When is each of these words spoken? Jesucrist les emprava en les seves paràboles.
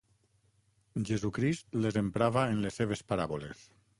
Jesucrist 1.09 1.77
les 1.85 2.01
emprava 2.03 2.47
en 2.55 2.65
les 2.65 2.83
seves 2.83 3.07
paràboles. 3.13 3.65